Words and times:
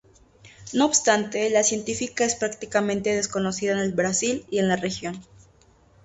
No 0.73 0.87
obstante, 0.87 1.47
la 1.51 1.61
científica 1.61 2.25
es 2.25 2.33
prácticamente 2.33 3.13
desconocida 3.15 3.73
en 3.73 3.77
el 3.77 3.93
Brasil 3.93 4.47
y 4.49 4.57
en 4.57 4.67
la 4.67 4.75
región. 4.77 5.21